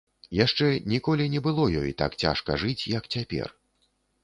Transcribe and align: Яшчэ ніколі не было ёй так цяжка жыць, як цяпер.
Яшчэ 0.37 0.69
ніколі 0.93 1.27
не 1.35 1.43
было 1.49 1.67
ёй 1.83 1.93
так 2.01 2.17
цяжка 2.25 2.51
жыць, 2.65 2.77
як 2.97 3.03
цяпер. 3.17 3.47